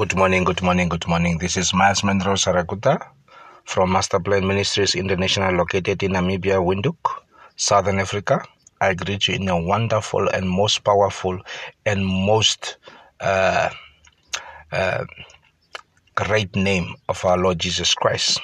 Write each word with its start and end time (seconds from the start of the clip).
Good 0.00 0.16
morning, 0.16 0.44
good 0.44 0.62
morning, 0.62 0.88
good 0.88 1.06
morning. 1.06 1.36
This 1.36 1.58
is 1.58 1.74
Miles 1.74 2.02
Monroe 2.02 2.32
Sarakuta 2.32 3.06
from 3.66 3.90
Masterplan 3.90 4.46
Ministries 4.46 4.94
International 4.94 5.52
located 5.52 6.02
in 6.02 6.12
Namibia, 6.12 6.56
Windhoek, 6.56 7.20
Southern 7.56 7.98
Africa. 7.98 8.42
I 8.80 8.94
greet 8.94 9.28
you 9.28 9.34
in 9.34 9.46
a 9.50 9.60
wonderful 9.60 10.26
and 10.30 10.48
most 10.48 10.84
powerful 10.84 11.38
and 11.84 12.06
most 12.06 12.78
uh, 13.20 13.68
uh, 14.72 15.04
great 16.14 16.56
name 16.56 16.94
of 17.10 17.22
our 17.26 17.36
Lord 17.36 17.58
Jesus 17.58 17.92
Christ. 17.92 18.40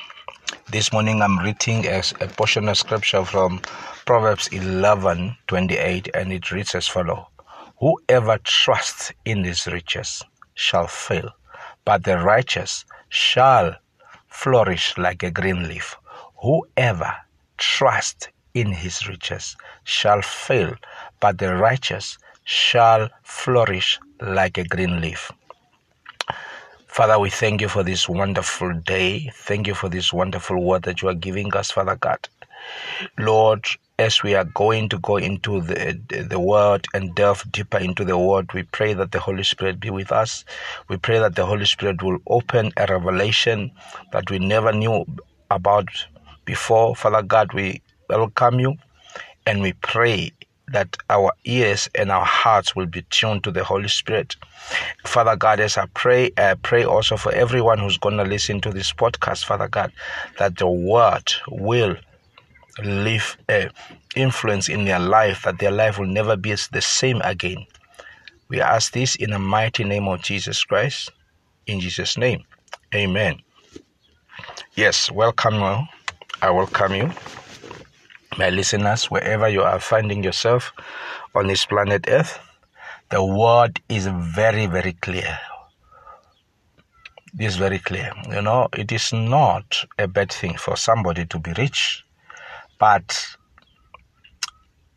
This 0.70 0.92
morning 0.92 1.22
I'm 1.22 1.38
reading 1.38 1.86
a, 1.86 2.02
a 2.20 2.26
portion 2.26 2.68
of 2.68 2.76
scripture 2.76 3.24
from 3.24 3.62
Proverbs 4.04 4.48
11 4.48 5.34
28, 5.46 6.08
and 6.14 6.34
it 6.34 6.52
reads 6.52 6.74
as 6.74 6.86
follows 6.86 7.24
Whoever 7.80 8.36
trusts 8.44 9.10
in 9.24 9.42
his 9.44 9.66
riches 9.66 10.22
shall 10.52 10.86
fail, 10.86 11.30
but 11.86 12.04
the 12.04 12.18
righteous 12.18 12.84
shall 13.10 13.76
flourish 14.28 14.98
like 14.98 15.24
a 15.24 15.32
green 15.32 15.68
leaf. 15.68 15.96
Whoever 16.42 17.14
trusts 17.58 18.28
in 18.54 18.72
his 18.72 19.08
riches 19.08 19.56
shall 19.84 20.22
fail, 20.22 20.74
but 21.20 21.38
the 21.38 21.56
righteous 21.56 22.18
shall 22.44 23.10
flourish 23.24 24.00
like 24.20 24.58
a 24.58 24.64
green 24.64 25.00
leaf. 25.00 25.32
Father, 26.88 27.18
we 27.20 27.30
thank 27.30 27.62
you 27.62 27.68
for 27.68 27.84
this 27.84 28.08
wonderful 28.08 28.74
day. 28.86 29.30
Thank 29.34 29.68
you 29.68 29.74
for 29.74 29.88
this 29.90 30.12
wonderful 30.12 30.62
word 30.62 30.84
that 30.84 31.02
you 31.02 31.08
are 31.08 31.14
giving 31.14 31.54
us, 31.56 31.70
Father 31.72 31.96
God. 31.96 32.28
Lord, 33.18 33.66
as 33.98 34.22
we 34.22 34.34
are 34.34 34.44
going 34.44 34.88
to 34.90 34.98
go 34.98 35.16
into 35.16 35.60
the, 35.62 35.98
the 36.28 36.38
word 36.38 36.86
and 36.92 37.14
delve 37.14 37.50
deeper 37.50 37.78
into 37.78 38.04
the 38.04 38.18
word, 38.18 38.52
we 38.52 38.62
pray 38.62 38.92
that 38.94 39.12
the 39.12 39.20
Holy 39.20 39.42
Spirit 39.44 39.80
be 39.80 39.90
with 39.90 40.12
us. 40.12 40.44
We 40.88 40.96
pray 40.98 41.18
that 41.18 41.34
the 41.34 41.46
Holy 41.46 41.64
Spirit 41.64 42.02
will 42.02 42.18
open 42.26 42.72
a 42.76 42.86
revelation 42.86 43.70
that 44.12 44.30
we 44.30 44.38
never 44.38 44.72
knew 44.72 45.06
about 45.50 45.88
before. 46.44 46.94
Father 46.94 47.22
God, 47.22 47.52
we 47.54 47.80
welcome 48.08 48.60
you 48.60 48.76
and 49.46 49.62
we 49.62 49.72
pray 49.74 50.32
that 50.68 50.96
our 51.10 51.32
ears 51.44 51.88
and 51.94 52.10
our 52.10 52.24
hearts 52.24 52.74
will 52.74 52.86
be 52.86 53.02
tuned 53.10 53.44
to 53.44 53.50
the 53.50 53.62
Holy 53.62 53.88
Spirit. 53.88 54.36
Father 55.04 55.36
God, 55.36 55.60
as 55.60 55.78
I 55.78 55.86
pray, 55.94 56.32
I 56.36 56.54
pray 56.54 56.84
also 56.84 57.16
for 57.16 57.32
everyone 57.32 57.78
who's 57.78 57.98
going 57.98 58.16
to 58.16 58.24
listen 58.24 58.60
to 58.62 58.72
this 58.72 58.92
podcast, 58.92 59.44
Father 59.44 59.68
God, 59.68 59.92
that 60.38 60.58
the 60.58 60.68
word 60.68 61.32
will 61.48 61.96
leave 62.82 63.36
a 63.48 63.70
influence 64.14 64.68
in 64.68 64.84
their 64.84 64.98
life 64.98 65.42
that 65.42 65.58
their 65.58 65.70
life 65.70 65.98
will 65.98 66.06
never 66.06 66.36
be 66.36 66.54
the 66.72 66.80
same 66.80 67.20
again. 67.22 67.66
We 68.48 68.60
ask 68.60 68.92
this 68.92 69.16
in 69.16 69.30
the 69.30 69.38
mighty 69.38 69.84
name 69.84 70.08
of 70.08 70.22
Jesus 70.22 70.62
Christ. 70.64 71.10
In 71.66 71.80
Jesus' 71.80 72.16
name, 72.16 72.44
Amen. 72.94 73.40
Yes, 74.74 75.10
welcome. 75.10 75.88
I 76.42 76.50
welcome 76.50 76.94
you, 76.94 77.10
my 78.38 78.50
listeners, 78.50 79.10
wherever 79.10 79.48
you 79.48 79.62
are 79.62 79.80
finding 79.80 80.22
yourself 80.22 80.72
on 81.34 81.46
this 81.46 81.66
planet 81.66 82.04
Earth. 82.08 82.38
The 83.10 83.24
word 83.24 83.80
is 83.88 84.06
very, 84.06 84.66
very 84.66 84.92
clear. 84.94 85.38
It 87.38 87.44
is 87.44 87.56
very 87.56 87.78
clear. 87.78 88.12
You 88.30 88.42
know, 88.42 88.68
it 88.72 88.92
is 88.92 89.12
not 89.12 89.84
a 89.98 90.08
bad 90.08 90.32
thing 90.32 90.56
for 90.56 90.76
somebody 90.76 91.24
to 91.26 91.38
be 91.38 91.52
rich 91.56 92.05
but 92.78 93.36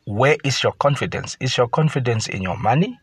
where 0.06 0.38
is 0.44 0.64
your 0.64 0.74
confidence? 0.74 1.38
Is 1.40 1.58
your 1.58 1.68
confidence 1.68 2.28
in 2.28 2.42
your 2.42 2.58
money, 2.58 3.00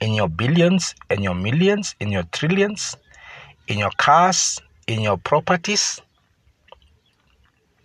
in 0.00 0.14
your 0.14 0.28
billions, 0.28 0.94
in 1.10 1.22
your 1.22 1.34
millions, 1.34 1.94
in 2.00 2.10
your 2.10 2.22
trillions, 2.32 2.96
in 3.66 3.78
your 3.78 3.90
cars, 3.98 4.60
in 4.86 5.00
your 5.00 5.16
properties? 5.16 6.00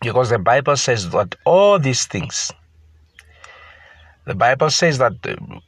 Because 0.02 0.30
the 0.30 0.40
Bible 0.40 0.78
says 0.78 1.10
that 1.12 1.36
all 1.46 1.80
these 1.80 2.06
things, 2.06 2.52
the 4.26 4.36
Bible 4.36 4.70
says 4.70 4.98
that 5.00 5.14
um, 5.28 5.62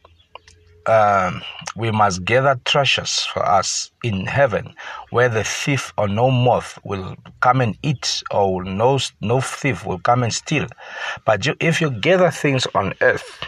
um, 0.88 1.42
we 1.76 1.92
must 1.92 2.24
gather 2.26 2.60
treasures 2.66 3.22
for 3.22 3.46
us 3.46 3.92
in 4.04 4.26
heaven, 4.26 4.74
where 5.10 5.30
the 5.30 5.44
thief 5.44 5.94
or 5.98 6.08
no 6.08 6.32
moth 6.32 6.80
will 6.84 7.16
come 7.42 7.62
and 7.62 7.78
eat, 7.84 8.24
or 8.32 8.64
no 8.64 9.00
no 9.22 9.42
thief 9.42 9.86
will 9.86 10.00
come 10.00 10.24
and 10.24 10.34
steal. 10.34 10.68
But 11.26 11.46
you, 11.46 11.56
if 11.60 11.82
you 11.82 11.90
gather 11.90 12.32
things 12.32 12.68
on 12.76 12.94
earth, 13.02 13.44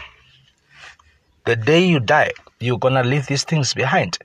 the 1.44 1.56
day 1.56 1.86
you 1.86 2.00
die, 2.00 2.32
you're 2.60 2.78
gonna 2.78 3.04
leave 3.04 3.26
these 3.26 3.44
things 3.44 3.74
behind, 3.74 4.18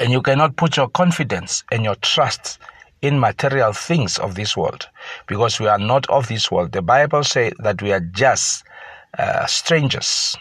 and 0.00 0.10
you 0.10 0.22
cannot 0.22 0.56
put 0.56 0.76
your 0.76 0.88
confidence 0.88 1.62
and 1.70 1.84
your 1.84 1.96
trust 1.96 2.58
in 3.02 3.20
material 3.20 3.72
things 3.72 4.18
of 4.18 4.34
this 4.34 4.56
world, 4.56 4.88
because 5.26 5.60
we 5.60 5.66
are 5.66 5.78
not 5.78 6.08
of 6.08 6.26
this 6.28 6.50
world. 6.50 6.72
The 6.72 6.82
Bible 6.82 7.22
says 7.22 7.52
that 7.58 7.82
we 7.82 7.92
are 7.92 8.00
just 8.00 8.64
uh, 9.18 9.46
strangers 9.46 10.36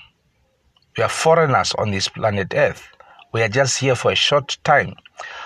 we 0.97 1.03
are 1.03 1.09
foreigners 1.09 1.73
on 1.73 1.91
this 1.91 2.07
planet 2.07 2.53
Earth. 2.55 2.87
We 3.31 3.41
are 3.41 3.49
just 3.49 3.79
here 3.79 3.95
for 3.95 4.11
a 4.11 4.15
short 4.15 4.57
time. 4.63 4.95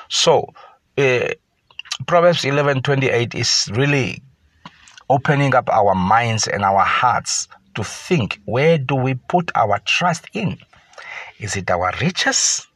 So, 0.10 0.54
uh, 0.98 1.30
Proverbs 2.06 2.44
11:28 2.44 3.34
is 3.34 3.70
really 3.74 4.22
opening 5.10 5.56
up 5.56 5.70
our 5.70 5.96
minds 5.96 6.48
and 6.48 6.64
our 6.64 6.84
hearts 6.84 7.48
to 7.76 7.84
think 7.84 8.40
where 8.46 8.78
do 8.78 8.96
we 8.96 9.14
put 9.14 9.52
our 9.56 9.80
trust 9.80 10.26
in? 10.34 10.58
Is 11.40 11.56
it 11.56 11.70
our 11.72 11.94
riches? 12.02 12.68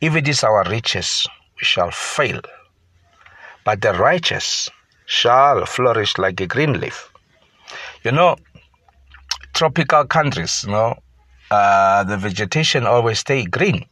If 0.00 0.16
it 0.16 0.26
is 0.26 0.42
our 0.42 0.64
riches, 0.64 1.28
we 1.56 1.64
shall 1.64 1.90
fail. 1.92 2.40
But 3.64 3.80
the 3.80 3.92
righteous 3.92 4.68
shall 5.06 5.66
flourish 5.66 6.18
like 6.18 6.40
a 6.40 6.46
green 6.46 6.80
leaf. 6.80 7.12
You 8.02 8.12
know, 8.12 8.36
tropical 9.54 10.04
countries, 10.06 10.64
you 10.66 10.72
know, 10.72 10.98
uh, 11.52 12.02
the 12.04 12.16
vegetation 12.16 12.86
always 12.86 13.18
stay 13.18 13.44
green 13.44 13.84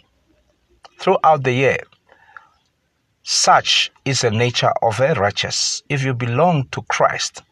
throughout 0.98 1.44
the 1.44 1.52
year. 1.52 1.80
Such 3.22 3.92
is 4.06 4.22
the 4.22 4.30
nature 4.30 4.72
of 4.80 4.98
a 5.00 5.12
righteous. 5.12 5.82
If 5.90 6.02
you 6.02 6.14
belong 6.14 6.68
to 6.72 6.80
Christ, 6.88 7.42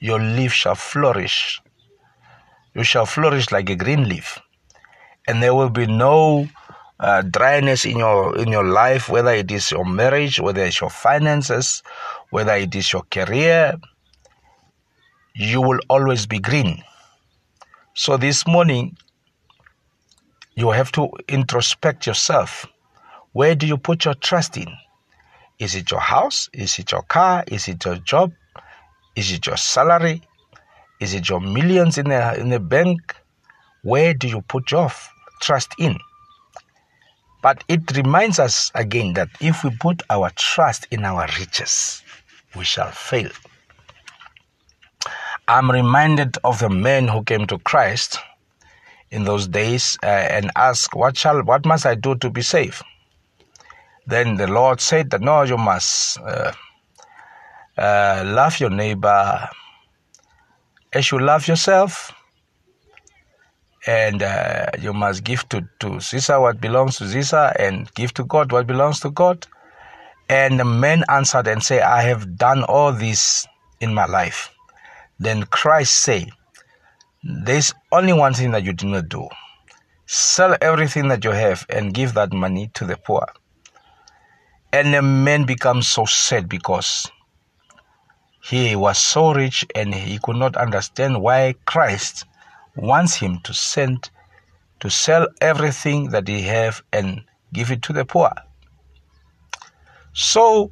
your 0.00 0.20
leaf 0.20 0.54
shall 0.54 0.74
flourish. 0.74 1.60
You 2.74 2.82
shall 2.82 3.04
flourish 3.04 3.52
like 3.52 3.68
a 3.68 3.76
green 3.76 4.08
leaf, 4.08 4.38
and 5.26 5.42
there 5.42 5.54
will 5.54 5.68
be 5.68 5.86
no 5.86 6.48
uh, 7.00 7.22
dryness 7.22 7.84
in 7.84 7.98
your 7.98 8.38
in 8.38 8.48
your 8.48 8.64
life, 8.64 9.10
whether 9.10 9.32
it 9.32 9.50
is 9.52 9.70
your 9.70 9.84
marriage, 9.84 10.40
whether 10.40 10.64
it's 10.64 10.80
your 10.80 10.90
finances, 10.90 11.82
whether 12.30 12.54
it 12.54 12.74
is 12.74 12.90
your 12.90 13.04
career. 13.10 13.74
You 15.34 15.60
will 15.60 15.80
always 15.90 16.26
be 16.26 16.38
green. 16.38 16.82
So 17.94 18.16
this 18.16 18.46
morning, 18.46 18.96
you 20.58 20.72
have 20.72 20.90
to 20.90 21.08
introspect 21.28 22.04
yourself. 22.04 22.66
Where 23.32 23.54
do 23.54 23.64
you 23.64 23.78
put 23.78 24.04
your 24.04 24.14
trust 24.14 24.56
in? 24.56 24.66
Is 25.60 25.76
it 25.76 25.92
your 25.92 26.00
house? 26.00 26.50
Is 26.52 26.80
it 26.80 26.90
your 26.90 27.02
car? 27.02 27.44
Is 27.46 27.68
it 27.68 27.84
your 27.84 27.94
job? 27.98 28.32
Is 29.14 29.30
it 29.30 29.46
your 29.46 29.56
salary? 29.56 30.20
Is 30.98 31.14
it 31.14 31.28
your 31.28 31.40
millions 31.40 31.96
in 31.96 32.08
the, 32.08 32.40
in 32.40 32.48
the 32.48 32.58
bank? 32.58 33.14
Where 33.82 34.12
do 34.14 34.26
you 34.26 34.40
put 34.40 34.72
your 34.72 34.90
trust 35.40 35.74
in? 35.78 35.96
But 37.40 37.62
it 37.68 37.96
reminds 37.96 38.40
us 38.40 38.72
again 38.74 39.12
that 39.12 39.28
if 39.40 39.62
we 39.62 39.70
put 39.70 40.02
our 40.10 40.30
trust 40.30 40.88
in 40.90 41.04
our 41.04 41.28
riches, 41.38 42.02
we 42.56 42.64
shall 42.64 42.90
fail. 42.90 43.30
I'm 45.46 45.70
reminded 45.70 46.36
of 46.42 46.58
the 46.58 46.68
man 46.68 47.06
who 47.06 47.22
came 47.22 47.46
to 47.46 47.58
Christ 47.58 48.18
in 49.10 49.24
those 49.24 49.48
days 49.48 49.98
uh, 50.02 50.06
and 50.06 50.50
ask, 50.56 50.94
what 50.94 51.16
shall, 51.16 51.42
what 51.42 51.64
must 51.64 51.86
I 51.86 51.94
do 51.94 52.14
to 52.16 52.30
be 52.30 52.42
saved? 52.42 52.82
Then 54.06 54.36
the 54.36 54.46
Lord 54.46 54.80
said 54.80 55.10
that 55.10 55.20
no, 55.20 55.42
you 55.42 55.56
must 55.56 56.18
uh, 56.20 56.52
uh, 57.76 58.22
love 58.26 58.58
your 58.60 58.70
neighbor 58.70 59.48
as 60.92 61.10
you 61.10 61.18
love 61.18 61.46
yourself, 61.46 62.12
and 63.86 64.22
uh, 64.22 64.66
you 64.80 64.92
must 64.92 65.24
give 65.24 65.48
to, 65.50 65.66
to 65.80 66.00
Caesar 66.00 66.40
what 66.40 66.60
belongs 66.60 66.96
to 66.98 67.06
Caesar, 67.06 67.52
and 67.58 67.92
give 67.94 68.12
to 68.14 68.24
God 68.24 68.52
what 68.52 68.66
belongs 68.66 69.00
to 69.00 69.10
God. 69.10 69.46
And 70.30 70.58
the 70.58 70.64
man 70.64 71.04
answered 71.08 71.46
and 71.46 71.62
said, 71.62 71.82
I 71.82 72.02
have 72.02 72.36
done 72.36 72.64
all 72.64 72.92
this 72.92 73.46
in 73.80 73.94
my 73.94 74.06
life. 74.06 74.50
Then 75.18 75.44
Christ 75.44 75.96
said, 75.98 76.30
there's 77.28 77.74
only 77.92 78.12
one 78.12 78.32
thing 78.32 78.52
that 78.52 78.64
you 78.64 78.72
do 78.72 78.86
not 78.86 79.08
do 79.08 79.28
sell 80.06 80.56
everything 80.62 81.08
that 81.08 81.22
you 81.22 81.30
have 81.30 81.66
and 81.68 81.92
give 81.92 82.14
that 82.14 82.32
money 82.32 82.70
to 82.72 82.86
the 82.86 82.96
poor. 82.96 83.26
And 84.72 84.94
the 84.94 85.02
man 85.02 85.44
becomes 85.44 85.86
so 85.86 86.06
sad 86.06 86.48
because 86.48 87.10
he 88.42 88.74
was 88.74 88.96
so 88.96 89.34
rich 89.34 89.66
and 89.74 89.94
he 89.94 90.18
could 90.22 90.36
not 90.36 90.56
understand 90.56 91.20
why 91.20 91.54
Christ 91.66 92.24
wants 92.74 93.16
him 93.16 93.40
to 93.40 93.52
send 93.52 94.08
to 94.80 94.88
sell 94.88 95.26
everything 95.42 96.10
that 96.10 96.26
he 96.28 96.42
have 96.42 96.82
and 96.92 97.22
give 97.52 97.70
it 97.70 97.82
to 97.82 97.92
the 97.92 98.04
poor. 98.04 98.32
So, 100.14 100.70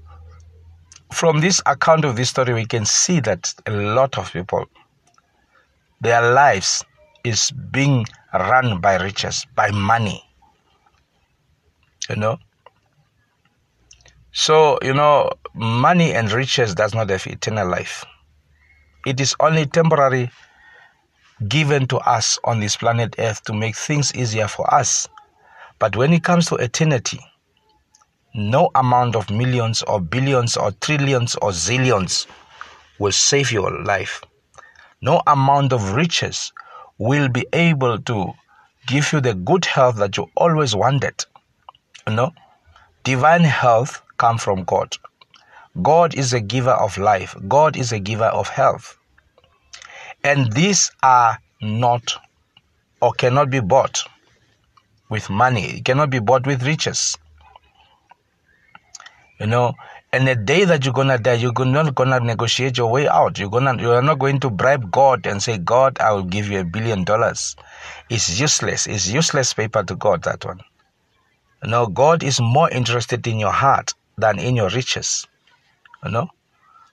from 1.12 1.40
this 1.40 1.60
account 1.66 2.04
of 2.04 2.16
this 2.16 2.30
story, 2.30 2.54
we 2.54 2.66
can 2.66 2.86
see 2.86 3.20
that 3.20 3.54
a 3.66 3.72
lot 3.72 4.16
of 4.16 4.32
people, 4.32 4.66
their 6.00 6.32
lives 6.32 6.84
is 7.24 7.50
being 7.70 8.04
run 8.32 8.80
by 8.80 8.96
riches, 8.96 9.46
by 9.54 9.70
money. 9.70 10.22
You 12.08 12.16
know? 12.16 12.38
So, 14.32 14.78
you 14.82 14.92
know, 14.92 15.30
money 15.54 16.12
and 16.12 16.30
riches 16.30 16.74
does 16.74 16.94
not 16.94 17.08
have 17.10 17.26
eternal 17.26 17.68
life. 17.68 18.04
It 19.06 19.20
is 19.20 19.34
only 19.40 19.66
temporary 19.66 20.30
given 21.48 21.86
to 21.88 21.98
us 21.98 22.38
on 22.44 22.60
this 22.60 22.76
planet 22.76 23.14
Earth 23.18 23.42
to 23.44 23.52
make 23.52 23.76
things 23.76 24.14
easier 24.14 24.48
for 24.48 24.72
us. 24.72 25.08
But 25.78 25.96
when 25.96 26.12
it 26.12 26.24
comes 26.24 26.46
to 26.46 26.56
eternity, 26.56 27.20
no 28.34 28.70
amount 28.74 29.16
of 29.16 29.30
millions 29.30 29.82
or 29.82 30.00
billions 30.00 30.56
or 30.56 30.72
trillions 30.72 31.34
or 31.36 31.50
zillions 31.50 32.26
will 32.98 33.12
save 33.12 33.50
your 33.50 33.70
life. 33.84 34.22
No 35.06 35.22
amount 35.24 35.72
of 35.72 35.92
riches 35.92 36.52
will 36.98 37.28
be 37.28 37.46
able 37.52 37.96
to 38.10 38.32
give 38.88 39.12
you 39.12 39.20
the 39.20 39.34
good 39.34 39.64
health 39.64 39.96
that 39.98 40.16
you 40.16 40.28
always 40.36 40.74
wanted. 40.74 41.24
You 42.08 42.14
know, 42.14 42.32
divine 43.04 43.44
health 43.44 44.02
comes 44.18 44.42
from 44.42 44.64
God. 44.64 44.96
God 45.80 46.16
is 46.16 46.32
a 46.32 46.40
giver 46.40 46.72
of 46.72 46.98
life. 46.98 47.36
God 47.46 47.76
is 47.76 47.92
a 47.92 48.00
giver 48.00 48.32
of 48.40 48.48
health. 48.48 48.98
And 50.24 50.52
these 50.52 50.90
are 51.04 51.38
not 51.62 52.14
or 53.00 53.12
cannot 53.12 53.48
be 53.48 53.60
bought 53.60 54.02
with 55.08 55.30
money. 55.30 55.66
It 55.76 55.84
cannot 55.84 56.10
be 56.10 56.18
bought 56.18 56.48
with 56.48 56.64
riches. 56.64 57.16
You 59.38 59.46
know, 59.46 59.74
and 60.12 60.26
the 60.26 60.34
day 60.34 60.64
that 60.64 60.84
you're 60.84 60.94
gonna 60.94 61.18
die, 61.18 61.34
you're 61.34 61.52
not 61.52 61.94
gonna 61.94 62.20
negotiate 62.20 62.78
your 62.78 62.90
way 62.90 63.08
out. 63.08 63.38
You're 63.38 63.50
gonna 63.50 63.80
you 63.80 63.90
are 63.90 64.02
not 64.02 64.18
going 64.18 64.40
to 64.40 64.50
bribe 64.50 64.90
God 64.90 65.26
and 65.26 65.42
say, 65.42 65.58
God, 65.58 65.98
I 66.00 66.12
will 66.12 66.22
give 66.22 66.48
you 66.48 66.60
a 66.60 66.64
billion 66.64 67.04
dollars. 67.04 67.56
It's 68.08 68.38
useless. 68.40 68.86
It's 68.86 69.08
useless 69.08 69.52
paper 69.52 69.82
to 69.82 69.96
God, 69.96 70.22
that 70.24 70.44
one. 70.44 70.60
Know, 71.64 71.86
God 71.86 72.22
is 72.22 72.40
more 72.40 72.70
interested 72.70 73.26
in 73.26 73.38
your 73.40 73.50
heart 73.50 73.92
than 74.18 74.38
in 74.38 74.54
your 74.54 74.68
riches. 74.70 75.26
You 76.04 76.12
know? 76.12 76.28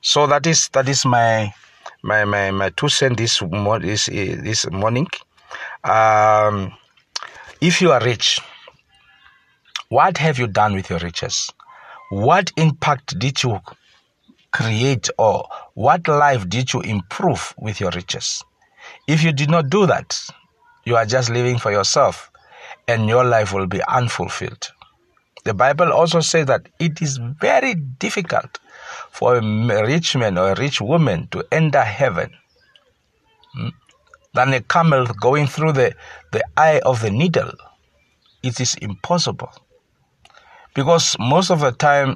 So 0.01 0.25
that 0.27 0.47
is 0.47 0.67
that 0.69 0.89
is 0.89 1.05
my 1.05 1.53
my 2.01 2.25
my, 2.25 2.51
my 2.51 2.69
two 2.71 2.89
cents 2.89 3.17
this, 3.17 3.39
this 3.39 4.05
this 4.07 4.69
morning. 4.71 5.07
Um, 5.83 6.73
if 7.61 7.81
you 7.81 7.91
are 7.91 8.03
rich, 8.03 8.41
what 9.89 10.17
have 10.17 10.39
you 10.39 10.47
done 10.47 10.73
with 10.73 10.89
your 10.89 10.99
riches? 10.99 11.51
What 12.13 12.51
impact 12.57 13.17
did 13.17 13.41
you 13.41 13.59
create 14.51 15.09
or 15.17 15.49
what 15.73 16.07
life 16.07 16.47
did 16.47 16.71
you 16.71 16.81
improve 16.81 17.55
with 17.57 17.79
your 17.79 17.89
riches? 17.89 18.43
If 19.07 19.23
you 19.23 19.31
did 19.31 19.49
not 19.49 19.71
do 19.71 19.87
that, 19.87 20.15
you 20.85 20.95
are 20.95 21.07
just 21.07 21.31
living 21.31 21.57
for 21.57 21.71
yourself 21.71 22.29
and 22.87 23.09
your 23.09 23.23
life 23.23 23.51
will 23.51 23.65
be 23.65 23.81
unfulfilled. 23.85 24.71
The 25.43 25.55
Bible 25.55 25.91
also 25.91 26.19
says 26.19 26.45
that 26.45 26.69
it 26.77 27.01
is 27.01 27.17
very 27.17 27.73
difficult 27.73 28.59
for 29.09 29.37
a 29.37 29.41
rich 29.83 30.15
man 30.15 30.37
or 30.37 30.51
a 30.51 30.55
rich 30.55 30.81
woman 30.81 31.29
to 31.31 31.43
enter 31.51 31.81
heaven 31.81 32.29
hmm, 33.55 33.69
than 34.35 34.53
a 34.53 34.61
camel 34.61 35.07
going 35.19 35.47
through 35.47 35.71
the, 35.71 35.95
the 36.31 36.45
eye 36.55 36.79
of 36.85 37.01
the 37.01 37.09
needle. 37.09 37.53
It 38.43 38.59
is 38.59 38.75
impossible 38.75 39.51
because 40.73 41.15
most 41.19 41.49
of 41.49 41.59
the 41.59 41.71
time 41.71 42.15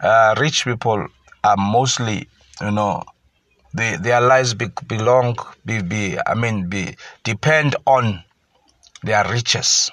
uh, 0.00 0.34
rich 0.38 0.64
people 0.64 1.06
are 1.44 1.56
mostly 1.56 2.28
you 2.60 2.70
know 2.70 3.02
they, 3.74 3.96
their 3.96 4.20
lives 4.20 4.54
be, 4.54 4.66
belong 4.86 5.36
be, 5.64 5.82
be 5.82 6.16
i 6.26 6.34
mean 6.34 6.68
be 6.68 6.96
depend 7.24 7.76
on 7.86 8.22
their 9.02 9.28
riches 9.30 9.90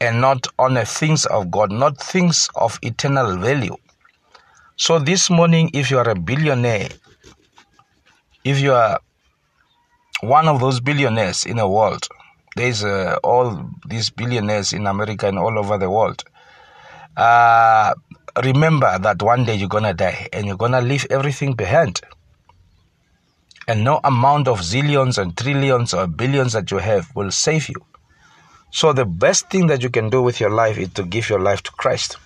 and 0.00 0.20
not 0.20 0.46
on 0.58 0.74
the 0.74 0.84
things 0.84 1.26
of 1.26 1.50
god 1.50 1.70
not 1.72 1.96
things 1.98 2.48
of 2.54 2.78
eternal 2.82 3.36
value. 3.38 3.76
So 4.76 4.98
this 4.98 5.30
morning 5.30 5.70
if 5.72 5.90
you 5.90 5.98
are 5.98 6.10
a 6.10 6.14
billionaire 6.14 6.90
if 8.44 8.60
you 8.60 8.74
are 8.74 9.00
one 10.20 10.48
of 10.48 10.60
those 10.60 10.80
billionaires 10.80 11.44
in 11.44 11.56
the 11.56 11.68
world 11.68 12.06
there's 12.56 12.84
uh, 12.84 13.18
all 13.22 13.70
these 13.86 14.10
billionaires 14.10 14.72
in 14.72 14.86
america 14.86 15.26
and 15.28 15.38
all 15.38 15.58
over 15.58 15.78
the 15.78 15.90
world 15.90 16.24
uh, 17.16 17.94
remember 18.42 18.98
that 18.98 19.22
one 19.22 19.44
day 19.44 19.54
you're 19.54 19.68
gonna 19.68 19.94
die 19.94 20.28
and 20.32 20.46
you're 20.46 20.56
gonna 20.56 20.80
leave 20.80 21.06
everything 21.10 21.54
behind. 21.54 22.00
And 23.68 23.82
no 23.82 24.00
amount 24.04 24.46
of 24.48 24.60
zillions 24.60 25.18
and 25.18 25.36
trillions 25.36 25.92
or 25.92 26.06
billions 26.06 26.52
that 26.52 26.70
you 26.70 26.78
have 26.78 27.10
will 27.16 27.30
save 27.30 27.68
you. 27.68 27.84
So, 28.70 28.92
the 28.92 29.04
best 29.04 29.50
thing 29.50 29.66
that 29.68 29.82
you 29.82 29.90
can 29.90 30.10
do 30.10 30.22
with 30.22 30.38
your 30.38 30.50
life 30.50 30.78
is 30.78 30.90
to 30.90 31.02
give 31.02 31.28
your 31.28 31.40
life 31.40 31.62
to 31.62 31.72
Christ 31.72 32.16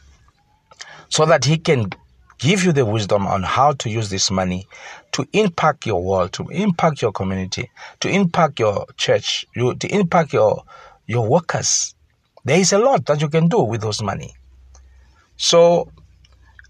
so 1.09 1.27
that 1.27 1.45
He 1.45 1.59
can 1.59 1.91
give 2.39 2.65
you 2.65 2.73
the 2.73 2.87
wisdom 2.87 3.27
on 3.27 3.43
how 3.43 3.73
to 3.73 3.91
use 3.91 4.09
this 4.09 4.31
money 4.31 4.67
to 5.13 5.27
impact 5.33 5.87
your 5.87 6.03
world, 6.03 6.33
to 6.33 6.49
impact 6.49 7.03
your 7.03 7.13
community, 7.13 7.71
to 8.01 8.09
impact 8.09 8.59
your 8.59 8.87
church, 8.97 9.45
to 9.55 9.89
impact 9.89 10.33
your, 10.33 10.65
your 11.07 11.29
workers. 11.29 11.95
There 12.45 12.59
is 12.59 12.73
a 12.73 12.79
lot 12.79 13.05
that 13.07 13.21
you 13.21 13.29
can 13.29 13.49
do 13.49 13.61
with 13.61 13.83
those 13.83 14.03
money. 14.03 14.35
So, 15.41 15.89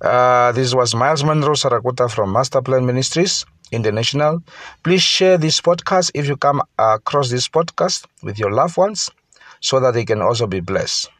uh, 0.00 0.52
this 0.52 0.76
was 0.76 0.94
Miles 0.94 1.24
Monroe 1.24 1.54
Sarakuta 1.54 2.08
from 2.08 2.30
Master 2.30 2.62
Plan 2.62 2.86
Ministries 2.86 3.44
International. 3.72 4.44
Please 4.84 5.02
share 5.02 5.36
this 5.36 5.60
podcast 5.60 6.12
if 6.14 6.28
you 6.28 6.36
come 6.36 6.62
across 6.78 7.30
this 7.30 7.48
podcast 7.48 8.06
with 8.22 8.38
your 8.38 8.52
loved 8.52 8.76
ones 8.76 9.10
so 9.58 9.80
that 9.80 9.94
they 9.94 10.04
can 10.04 10.22
also 10.22 10.46
be 10.46 10.60
blessed. 10.60 11.10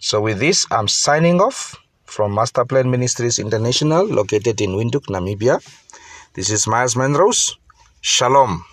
So, 0.00 0.20
with 0.20 0.38
this, 0.38 0.66
I'm 0.70 0.86
signing 0.86 1.40
off 1.40 1.74
from 2.04 2.34
Master 2.34 2.66
Plan 2.66 2.90
Ministries 2.90 3.38
International, 3.38 4.04
located 4.04 4.60
in 4.60 4.72
Windhoek, 4.72 5.06
Namibia. 5.08 5.64
This 6.34 6.50
is 6.50 6.66
Miles 6.66 6.94
Monroe. 6.94 7.32
Shalom. 8.02 8.66